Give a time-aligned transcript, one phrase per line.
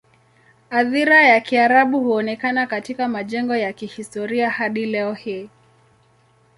[0.69, 5.49] Athira ya Kiarabu huonekana katika majengo ya kihistoria hadi leo hii.